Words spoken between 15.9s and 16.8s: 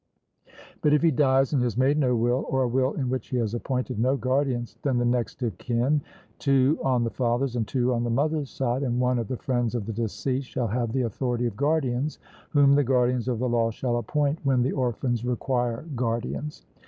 guardians.